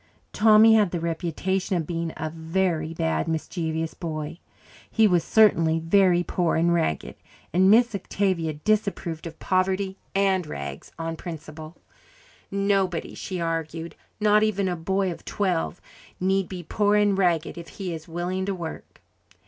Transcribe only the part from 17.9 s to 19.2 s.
is willing to work.